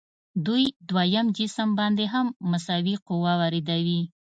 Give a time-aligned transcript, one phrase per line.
[0.45, 4.01] دوی دویم جسم باندې هم مساوي قوه واردوي.